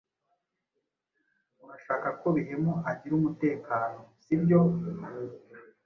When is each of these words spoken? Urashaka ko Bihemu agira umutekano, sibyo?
Urashaka 1.63 2.07
ko 2.19 2.27
Bihemu 2.35 2.73
agira 2.91 3.13
umutekano, 3.19 3.99
sibyo? 4.23 4.59